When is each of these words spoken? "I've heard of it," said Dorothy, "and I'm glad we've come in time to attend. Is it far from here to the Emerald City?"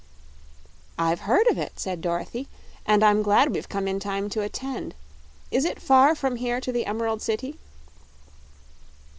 "I've 0.97 1.19
heard 1.29 1.45
of 1.45 1.59
it," 1.59 1.79
said 1.79 2.01
Dorothy, 2.01 2.47
"and 2.87 3.03
I'm 3.03 3.21
glad 3.21 3.53
we've 3.53 3.69
come 3.69 3.87
in 3.87 3.99
time 3.99 4.31
to 4.31 4.41
attend. 4.41 4.95
Is 5.51 5.63
it 5.63 5.79
far 5.79 6.15
from 6.15 6.37
here 6.37 6.59
to 6.59 6.71
the 6.71 6.87
Emerald 6.87 7.21
City?" 7.21 7.59